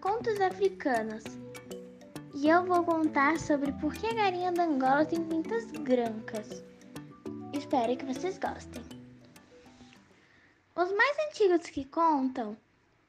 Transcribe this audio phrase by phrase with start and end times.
[0.00, 1.22] contos africanos.
[2.34, 6.64] E eu vou contar sobre por que a galinha da Angola tem pintas brancas.
[7.52, 8.82] Espero que vocês gostem.
[10.74, 12.56] Os mais antigos que contam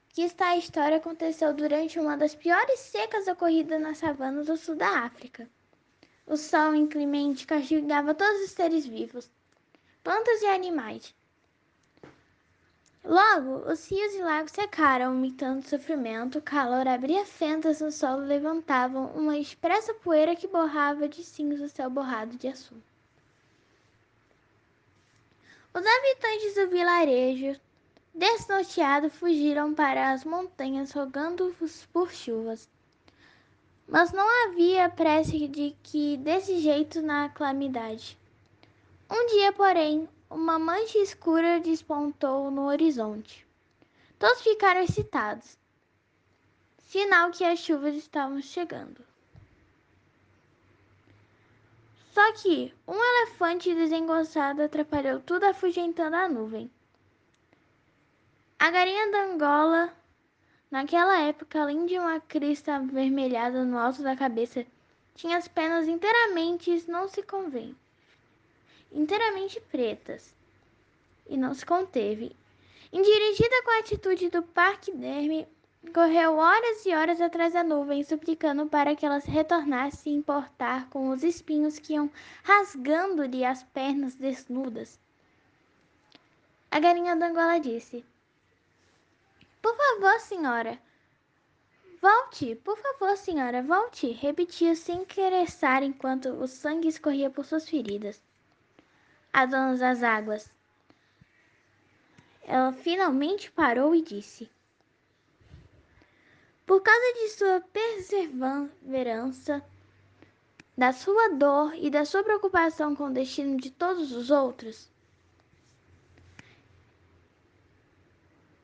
[0.09, 5.05] que esta história aconteceu durante uma das piores secas ocorridas na savana do sul da
[5.05, 5.49] África.
[6.27, 9.31] O sol inclemente castigava todos os seres vivos,
[10.03, 11.15] plantas e animais.
[13.03, 19.07] Logo, os rios e lagos secaram, imitando sofrimento, o calor abria fendas no solo levantavam
[19.15, 22.77] uma espessa poeira que borrava de cinza o céu borrado de azul.
[25.73, 27.59] Os habitantes do vilarejo,
[28.13, 31.55] desnorteados, fugiram para as montanhas, rogando
[31.91, 32.69] por chuvas.
[33.87, 38.17] Mas não havia prece de que desse jeito na calamidade.
[39.09, 43.45] Um dia, porém, uma mancha escura despontou no horizonte.
[44.17, 45.57] Todos ficaram excitados,
[46.87, 49.05] sinal que as chuvas estavam chegando.
[52.13, 56.71] Só que um elefante desengonçado atrapalhou tudo, afugentando a nuvem.
[58.57, 59.93] A galinha da Angola,
[60.69, 64.65] naquela época, além de uma crista avermelhada no alto da cabeça,
[65.13, 67.75] tinha as penas inteiramente, não se convém
[68.91, 70.33] inteiramente pretas,
[71.27, 72.35] e não se conteve.
[72.91, 74.43] Indirigida com a atitude do
[74.93, 75.47] Derme,
[75.93, 81.09] correu horas e horas atrás da nuvem, suplicando para que ela retornasse e importar com
[81.09, 82.11] os espinhos que iam
[82.43, 84.99] rasgando-lhe as pernas desnudas.
[86.69, 88.03] A galinha da Angola disse:
[89.61, 90.77] Por favor, senhora.
[92.01, 95.49] Volte, por favor, senhora, volte, repetia sem querer
[95.83, 98.21] enquanto o sangue escorria por suas feridas
[99.33, 100.51] a dona das águas.
[102.43, 104.49] Ela finalmente parou e disse:
[106.65, 109.63] Por causa de sua perseverança,
[110.77, 114.89] da sua dor e da sua preocupação com o destino de todos os outros,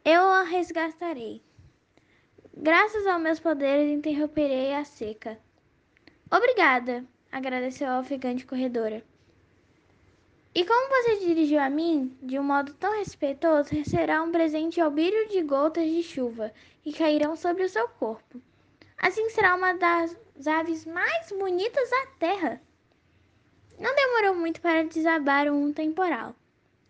[0.04, 1.42] eu a resgatarei.
[2.56, 5.38] Graças aos meus poderes, interromperei a seca.
[6.32, 9.04] Obrigada, agradeceu a ofegante corredora.
[10.58, 14.90] E como você dirigiu a mim de um modo tão respeitoso, será um presente ao
[14.90, 16.52] brilho de gotas de chuva
[16.82, 18.42] que cairão sobre o seu corpo.
[18.98, 22.60] Assim será uma das aves mais bonitas da terra.
[23.78, 26.36] Não demorou muito para desabar um temporal.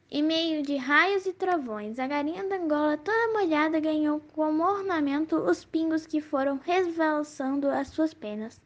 [0.10, 5.36] Em meio de raios e trovões, a galinha da Angola, toda molhada, ganhou como ornamento
[5.36, 8.62] os pingos que foram resvalsando as suas penas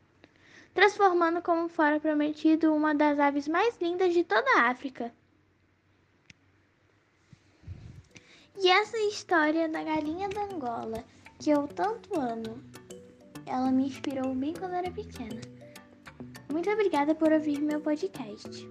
[0.74, 5.14] transformando como fora prometido uma das aves mais lindas de toda a África.
[8.58, 11.04] E essa história da galinha da Angola,
[11.40, 12.62] que eu tanto amo,
[13.46, 15.42] ela me inspirou bem quando era pequena.
[16.52, 18.70] Muito obrigada por ouvir meu podcast.